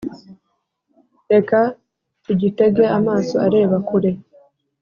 Reka 1.31 1.59
tugitege 2.23 2.83
amaso 2.97 3.33
areba 3.45 3.77
kure 3.87 4.11